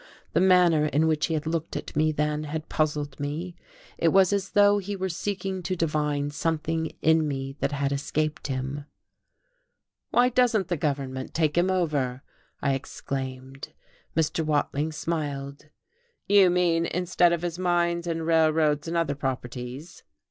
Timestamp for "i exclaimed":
12.63-13.73